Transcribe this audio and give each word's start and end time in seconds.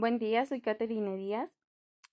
días, 0.00 0.48
soy 0.48 0.62
Caterine 0.62 1.14
Díaz 1.16 1.54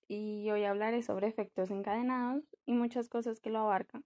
y 0.09 0.50
hoy 0.52 0.66
hablaré 0.66 1.02
sobre 1.02 1.27
efectos 1.27 1.71
encadenados 1.71 2.44
y 2.66 2.73
muchas 2.73 3.07
cosas 3.07 3.39
que 3.39 3.50
lo 3.50 3.59
abarcan, 3.59 4.04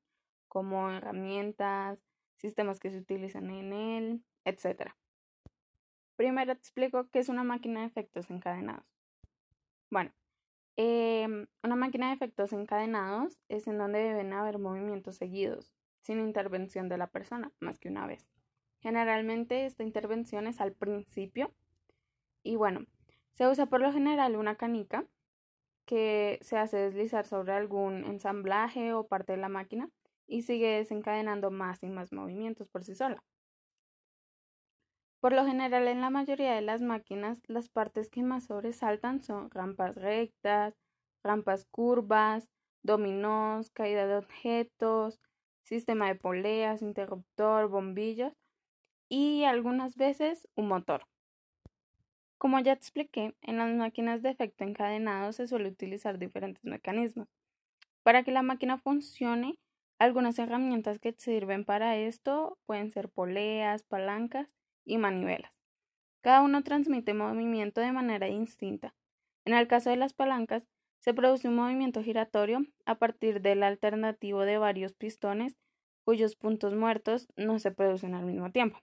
como 0.47 0.89
herramientas, 0.91 1.99
sistemas 2.37 2.79
que 2.79 2.91
se 2.91 2.99
utilizan 2.99 3.49
en 3.49 3.73
él, 3.73 4.23
etc. 4.45 4.91
Primero 6.15 6.53
te 6.53 6.59
explico 6.59 7.09
qué 7.09 7.19
es 7.19 7.27
una 7.27 7.43
máquina 7.43 7.81
de 7.81 7.87
efectos 7.87 8.29
encadenados. 8.29 8.85
Bueno, 9.89 10.11
em, 10.77 11.47
una 11.63 11.75
máquina 11.75 12.09
de 12.09 12.13
efectos 12.13 12.53
encadenados 12.53 13.39
es 13.49 13.67
en 13.67 13.79
donde 13.79 13.99
deben 13.99 14.31
haber 14.31 14.59
movimientos 14.59 15.17
seguidos, 15.17 15.73
sin 16.01 16.19
intervención 16.19 16.87
de 16.87 16.99
la 16.99 17.07
persona, 17.07 17.51
más 17.59 17.79
que 17.79 17.89
una 17.89 18.05
vez. 18.05 18.29
Generalmente 18.79 19.65
esta 19.65 19.83
intervención 19.83 20.45
es 20.45 20.61
al 20.61 20.71
principio 20.71 21.51
y 22.43 22.55
bueno, 22.55 22.85
se 23.33 23.47
usa 23.47 23.65
por 23.65 23.81
lo 23.81 23.91
general 23.91 24.35
una 24.35 24.55
canica 24.55 25.05
que 25.85 26.39
se 26.41 26.57
hace 26.57 26.77
deslizar 26.77 27.25
sobre 27.25 27.53
algún 27.53 28.05
ensamblaje 28.05 28.93
o 28.93 29.07
parte 29.07 29.33
de 29.33 29.39
la 29.39 29.49
máquina 29.49 29.89
y 30.27 30.43
sigue 30.43 30.77
desencadenando 30.77 31.51
más 31.51 31.83
y 31.83 31.89
más 31.89 32.13
movimientos 32.13 32.67
por 32.69 32.83
sí 32.83 32.95
sola. 32.95 33.21
Por 35.19 35.33
lo 35.33 35.45
general 35.45 35.87
en 35.87 36.01
la 36.01 36.09
mayoría 36.09 36.53
de 36.53 36.61
las 36.61 36.81
máquinas 36.81 37.41
las 37.47 37.69
partes 37.69 38.09
que 38.09 38.23
más 38.23 38.45
sobresaltan 38.45 39.21
son 39.21 39.51
rampas 39.51 39.95
rectas, 39.95 40.73
rampas 41.23 41.65
curvas, 41.69 42.47
dominós, 42.83 43.69
caída 43.69 44.07
de 44.07 44.17
objetos, 44.17 45.19
sistema 45.63 46.07
de 46.07 46.15
poleas, 46.15 46.81
interruptor, 46.81 47.67
bombillos 47.67 48.33
y 49.09 49.43
algunas 49.43 49.95
veces 49.95 50.47
un 50.55 50.69
motor. 50.69 51.03
Como 52.41 52.57
ya 52.57 52.75
te 52.75 52.79
expliqué, 52.79 53.35
en 53.43 53.57
las 53.59 53.71
máquinas 53.71 54.23
de 54.23 54.31
efecto 54.31 54.63
encadenado 54.63 55.31
se 55.31 55.45
suele 55.45 55.69
utilizar 55.69 56.17
diferentes 56.17 56.65
mecanismos. 56.65 57.27
Para 58.01 58.23
que 58.23 58.31
la 58.31 58.41
máquina 58.41 58.79
funcione, 58.79 59.59
algunas 59.99 60.39
herramientas 60.39 60.97
que 60.97 61.13
sirven 61.13 61.65
para 61.65 61.97
esto 61.97 62.57
pueden 62.65 62.89
ser 62.89 63.09
poleas, 63.09 63.83
palancas 63.83 64.47
y 64.85 64.97
manivelas. 64.97 65.51
Cada 66.21 66.41
uno 66.41 66.63
transmite 66.63 67.13
movimiento 67.13 67.79
de 67.79 67.91
manera 67.91 68.25
distinta. 68.25 68.95
En 69.45 69.53
el 69.53 69.67
caso 69.67 69.91
de 69.91 69.97
las 69.97 70.13
palancas, 70.13 70.65
se 70.97 71.13
produce 71.13 71.47
un 71.47 71.57
movimiento 71.57 72.01
giratorio 72.01 72.65
a 72.87 72.95
partir 72.95 73.41
del 73.41 73.61
alternativo 73.61 74.45
de 74.45 74.57
varios 74.57 74.93
pistones 74.93 75.57
cuyos 76.05 76.35
puntos 76.35 76.73
muertos 76.73 77.27
no 77.35 77.59
se 77.59 77.69
producen 77.69 78.15
al 78.15 78.25
mismo 78.25 78.51
tiempo. 78.51 78.79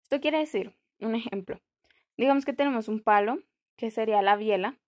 Esto 0.00 0.20
quiere 0.20 0.38
decir, 0.38 0.76
un 1.00 1.16
ejemplo, 1.16 1.58
Digamos 2.16 2.44
que 2.44 2.52
tenemos 2.52 2.88
un 2.88 3.00
palo, 3.00 3.38
que 3.76 3.90
sería 3.90 4.22
la 4.22 4.36
biela, 4.36 4.78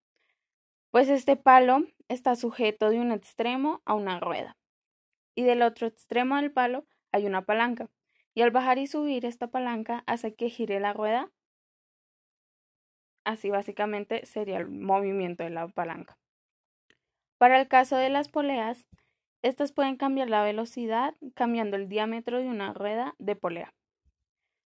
pues 0.91 1.09
este 1.09 1.37
palo 1.37 1.85
está 2.09 2.37
sujeto 2.37 2.91
de 2.91 3.01
un 3.01 3.13
extremo 3.13 3.83
a 3.85 3.95
una 3.95 4.21
rueda 4.21 4.57
y 5.35 5.45
del 5.45 5.63
otro 5.63 5.87
extremo 5.87 6.37
del 6.37 6.51
palo 6.51 6.87
hay 7.13 7.27
una 7.27 7.43
palanca 7.43 7.89
y 8.35 8.43
al 8.43 8.51
bajar 8.51 8.79
y 8.79 8.87
subir 8.87 9.25
esta 9.25 9.49
palanca 9.49 10.03
hace 10.07 10.35
que 10.35 10.51
gire 10.51 10.81
la 10.81 10.93
rueda. 10.93 11.31
Así 13.25 13.51
básicamente 13.51 14.25
sería 14.27 14.59
el 14.59 14.69
movimiento 14.69 15.45
de 15.45 15.51
la 15.51 15.69
palanca. 15.69 16.19
Para 17.39 17.61
el 17.61 17.69
caso 17.69 17.97
de 17.97 18.09
las 18.09 18.29
poleas, 18.29 18.87
estas 19.43 19.73
pueden 19.73 19.97
cambiar 19.97 20.31
la 20.31 20.43
velocidad 20.43 21.15
cambiando 21.35 21.77
el 21.77 21.89
diámetro 21.89 22.39
de 22.39 22.49
una 22.49 22.73
rueda 22.73 23.15
de 23.19 23.36
polea. 23.36 23.75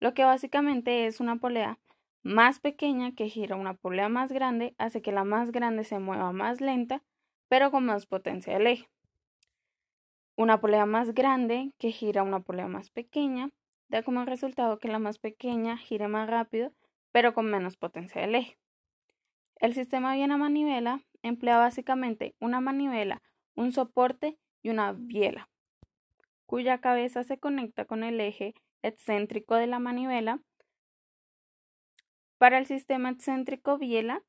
Lo 0.00 0.15
que 0.15 0.25
básicamente 0.25 1.06
es 1.06 1.21
una 1.21 1.37
polea 1.37 1.78
más 2.22 2.60
pequeña 2.60 3.12
que 3.12 3.28
gira 3.28 3.56
una 3.56 3.75
polea 3.75 4.08
más 4.08 4.32
grande 4.32 4.75
hace 4.78 5.03
que 5.03 5.12
la 5.12 5.25
más 5.25 5.53
grande 5.53 5.84
se 5.84 5.98
mueva 5.98 6.32
más 6.32 6.60
lenta, 6.60 7.03
pero 7.48 7.70
con 7.70 7.86
más 7.86 8.06
potencia 8.06 8.53
del 8.53 8.66
eje. 8.66 8.88
Una 10.36 10.60
polea 10.60 10.86
más 10.86 11.12
grande 11.14 11.72
que 11.78 11.92
gira 11.92 12.22
una 12.22 12.41
polea 12.41 12.69
más 12.69 12.91
pequeña 12.91 13.50
da 13.88 14.03
como 14.03 14.25
resultado 14.25 14.78
que 14.78 14.88
la 14.88 14.98
más 14.98 15.19
pequeña 15.19 15.76
gire 15.76 16.09
más 16.09 16.28
rápido, 16.30 16.72
pero 17.12 17.34
con 17.34 17.47
menos 17.50 17.76
potencia 17.76 18.20
del 18.20 18.36
eje. 18.36 18.59
El 19.56 19.75
sistema 19.75 20.14
Viena 20.14 20.36
manivela 20.36 21.03
emplea 21.22 21.59
básicamente 21.59 22.34
una 22.41 22.60
manivela, 22.60 23.20
un 23.54 23.72
soporte 23.72 24.38
y 24.62 24.70
una 24.70 24.92
biela, 24.92 25.48
cuya 26.47 26.78
cabeza 26.78 27.25
se 27.25 27.38
conecta 27.38 27.84
con 27.84 28.04
el 28.04 28.20
eje 28.20 28.54
excéntrico 28.82 29.56
de 29.56 29.66
la 29.66 29.78
manivela 29.78 30.41
para 32.41 32.56
el 32.56 32.65
sistema 32.65 33.11
excéntrico 33.11 33.77
biela, 33.77 34.23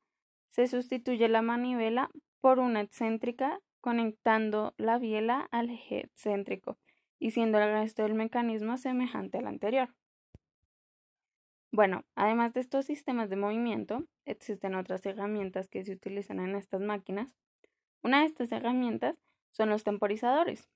se 0.50 0.66
sustituye 0.66 1.30
la 1.30 1.40
manivela 1.40 2.10
por 2.42 2.58
una 2.58 2.82
excéntrica 2.82 3.58
conectando 3.80 4.74
la 4.76 4.98
biela 4.98 5.48
al 5.50 5.70
eje 5.70 6.00
excéntrico 6.00 6.76
y 7.18 7.30
siendo 7.30 7.58
el 7.58 7.72
resto 7.72 8.02
del 8.02 8.12
mecanismo 8.12 8.76
semejante 8.76 9.38
al 9.38 9.46
anterior. 9.46 9.94
Bueno, 11.70 12.04
además 12.14 12.52
de 12.52 12.60
estos 12.60 12.84
sistemas 12.84 13.30
de 13.30 13.36
movimiento, 13.36 14.04
existen 14.26 14.74
otras 14.74 15.06
herramientas 15.06 15.68
que 15.68 15.82
se 15.82 15.92
utilizan 15.92 16.38
en 16.38 16.54
estas 16.54 16.82
máquinas. 16.82 17.34
Una 18.02 18.20
de 18.20 18.26
estas 18.26 18.52
herramientas 18.52 19.16
son 19.52 19.70
los 19.70 19.84
temporizadores, 19.84 20.68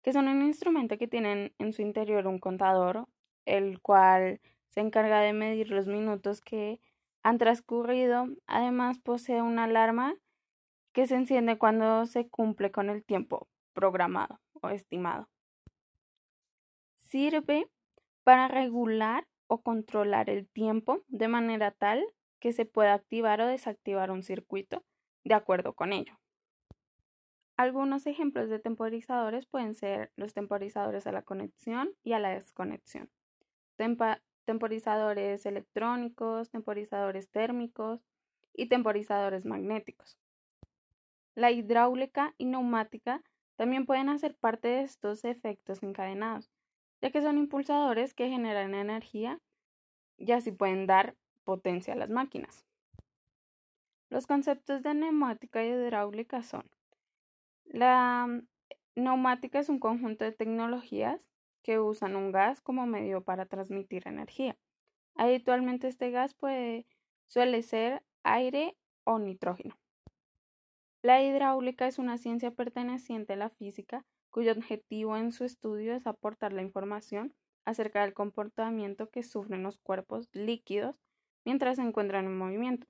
que 0.00 0.14
son 0.14 0.28
un 0.28 0.40
instrumento 0.40 0.96
que 0.96 1.08
tienen 1.08 1.52
en 1.58 1.74
su 1.74 1.82
interior 1.82 2.26
un 2.26 2.38
contador, 2.38 3.06
el 3.44 3.82
cual 3.82 4.40
se 4.74 4.80
encarga 4.80 5.20
de 5.20 5.32
medir 5.32 5.70
los 5.70 5.86
minutos 5.86 6.40
que 6.40 6.80
han 7.22 7.38
transcurrido. 7.38 8.26
Además, 8.48 8.98
posee 8.98 9.40
una 9.40 9.64
alarma 9.64 10.16
que 10.92 11.06
se 11.06 11.14
enciende 11.14 11.58
cuando 11.58 12.06
se 12.06 12.28
cumple 12.28 12.72
con 12.72 12.90
el 12.90 13.04
tiempo 13.04 13.46
programado 13.72 14.40
o 14.60 14.70
estimado. 14.70 15.28
Sirve 16.96 17.70
para 18.24 18.48
regular 18.48 19.28
o 19.46 19.62
controlar 19.62 20.28
el 20.28 20.48
tiempo 20.48 21.02
de 21.06 21.28
manera 21.28 21.70
tal 21.70 22.04
que 22.40 22.52
se 22.52 22.64
pueda 22.64 22.94
activar 22.94 23.40
o 23.40 23.46
desactivar 23.46 24.10
un 24.10 24.24
circuito 24.24 24.82
de 25.22 25.34
acuerdo 25.34 25.74
con 25.74 25.92
ello. 25.92 26.18
Algunos 27.56 28.08
ejemplos 28.08 28.48
de 28.48 28.58
temporizadores 28.58 29.46
pueden 29.46 29.76
ser 29.76 30.10
los 30.16 30.34
temporizadores 30.34 31.06
a 31.06 31.12
la 31.12 31.22
conexión 31.22 31.92
y 32.02 32.14
a 32.14 32.18
la 32.18 32.30
desconexión, 32.30 33.08
temporizadores 34.44 35.46
electrónicos, 35.46 36.50
temporizadores 36.50 37.28
térmicos 37.30 38.00
y 38.54 38.66
temporizadores 38.66 39.44
magnéticos. 39.44 40.18
La 41.34 41.50
hidráulica 41.50 42.34
y 42.38 42.46
neumática 42.46 43.22
también 43.56 43.86
pueden 43.86 44.08
hacer 44.08 44.36
parte 44.36 44.68
de 44.68 44.82
estos 44.82 45.24
efectos 45.24 45.82
encadenados, 45.82 46.50
ya 47.00 47.10
que 47.10 47.22
son 47.22 47.38
impulsadores 47.38 48.14
que 48.14 48.28
generan 48.28 48.74
energía 48.74 49.40
y 50.16 50.32
así 50.32 50.52
pueden 50.52 50.86
dar 50.86 51.16
potencia 51.44 51.94
a 51.94 51.96
las 51.96 52.10
máquinas. 52.10 52.64
Los 54.10 54.26
conceptos 54.26 54.82
de 54.82 54.94
neumática 54.94 55.64
y 55.64 55.68
hidráulica 55.68 56.42
son 56.42 56.64
la 57.64 58.42
neumática 58.94 59.58
es 59.58 59.68
un 59.68 59.80
conjunto 59.80 60.24
de 60.24 60.32
tecnologías 60.32 61.20
que 61.64 61.80
usan 61.80 62.14
un 62.14 62.30
gas 62.30 62.60
como 62.60 62.86
medio 62.86 63.24
para 63.24 63.46
transmitir 63.46 64.06
energía. 64.06 64.56
Habitualmente 65.16 65.88
este 65.88 66.10
gas 66.12 66.36
suele 67.26 67.62
ser 67.62 68.04
aire 68.22 68.76
o 69.04 69.18
nitrógeno. 69.18 69.76
La 71.02 71.22
hidráulica 71.22 71.86
es 71.86 71.98
una 71.98 72.18
ciencia 72.18 72.50
perteneciente 72.50 73.32
a 73.32 73.36
la 73.36 73.50
física 73.50 74.04
cuyo 74.30 74.52
objetivo 74.52 75.16
en 75.16 75.32
su 75.32 75.44
estudio 75.44 75.94
es 75.94 76.06
aportar 76.06 76.52
la 76.52 76.62
información 76.62 77.34
acerca 77.64 78.02
del 78.02 78.14
comportamiento 78.14 79.08
que 79.08 79.22
sufren 79.22 79.62
los 79.62 79.78
cuerpos 79.78 80.28
líquidos 80.32 80.96
mientras 81.44 81.76
se 81.76 81.82
encuentran 81.82 82.26
en 82.26 82.36
movimiento, 82.36 82.86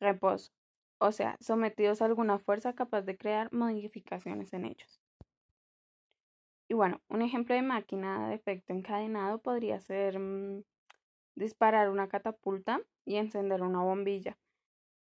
reposo, 0.00 0.52
o 0.98 1.12
sea, 1.12 1.36
sometidos 1.40 2.02
a 2.02 2.06
alguna 2.06 2.38
fuerza 2.38 2.72
capaz 2.72 3.02
de 3.02 3.16
crear 3.16 3.52
modificaciones 3.52 4.52
en 4.52 4.64
ellos. 4.64 5.00
Y 6.68 6.74
bueno, 6.74 7.00
un 7.08 7.22
ejemplo 7.22 7.54
de 7.54 7.62
máquina 7.62 8.28
de 8.28 8.34
efecto 8.34 8.72
encadenado 8.72 9.38
podría 9.38 9.80
ser 9.80 10.18
mm, 10.18 10.64
disparar 11.36 11.90
una 11.90 12.08
catapulta 12.08 12.80
y 13.04 13.16
encender 13.16 13.62
una 13.62 13.82
bombilla. 13.82 14.36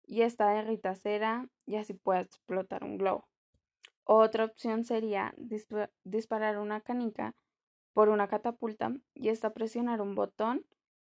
Y 0.05 0.21
esta 0.21 0.49
derrita 0.49 0.95
cera 0.95 1.47
y 1.65 1.77
así 1.77 1.93
pueda 1.93 2.21
explotar 2.21 2.83
un 2.83 2.97
globo. 2.97 3.27
Otra 4.03 4.45
opción 4.45 4.83
sería 4.83 5.33
disparar 6.03 6.59
una 6.59 6.81
canica 6.81 7.33
por 7.93 8.09
una 8.09 8.27
catapulta 8.27 8.93
y 9.15 9.29
esta 9.29 9.53
presionar 9.53 10.01
un 10.01 10.13
botón 10.13 10.63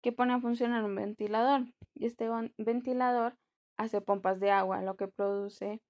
que 0.01 0.11
pone 0.11 0.33
a 0.33 0.39
funcionar 0.39 0.83
un 0.83 0.93
ventilador. 0.93 1.63
Y 1.95 2.05
este 2.05 2.29
ventilador 2.57 3.37
hace 3.75 4.01
pompas 4.01 4.39
de 4.39 4.51
agua, 4.51 4.83
lo 4.83 4.95
que 4.95 5.07
produce 5.07 5.81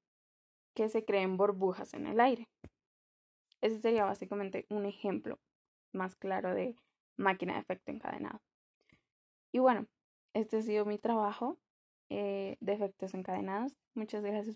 que 0.74 0.88
se 0.88 1.04
creen 1.04 1.36
burbujas 1.36 1.94
en 1.94 2.08
el 2.08 2.22
aire. 2.22 2.48
Ese 3.66 3.80
sería 3.80 4.06
básicamente 4.06 4.68
un 4.70 4.86
ejemplo 4.86 5.40
más 5.92 6.16
claro 6.16 6.54
de 6.54 6.76
máquina 7.18 7.56
de 7.56 7.62
efecto 7.62 7.92
encadenado. 7.92 8.40
Y 9.52 9.58
bueno, 9.58 9.88
este 10.36 10.58
ha 10.58 10.62
sido 10.62 10.86
mi 10.86 11.00
trabajo. 11.00 11.58
eh, 12.10 12.58
de 12.60 12.74
efectos 12.74 13.16
encadenados. 13.16 13.74
Muchas 13.96 14.22
gracias. 14.24 14.54